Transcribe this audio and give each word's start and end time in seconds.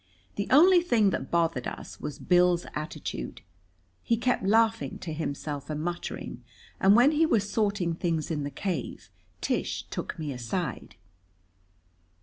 The 0.35 0.47
only 0.49 0.81
thing 0.81 1.11
that 1.11 1.29
bothered 1.29 1.67
us 1.67 1.99
was 2.01 2.17
Bill's 2.17 2.65
attitude. 2.73 3.41
He 4.01 4.17
kept 4.17 4.41
laughing 4.43 4.97
to 4.97 5.13
himself 5.13 5.69
and 5.69 5.79
muttering, 5.83 6.43
and 6.79 6.95
when 6.95 7.11
he 7.11 7.27
was 7.27 7.47
storing 7.47 7.93
things 7.93 8.31
in 8.31 8.41
the 8.43 8.49
cave, 8.49 9.11
Tish 9.41 9.83
took 9.91 10.17
me 10.17 10.33
aside. 10.33 10.95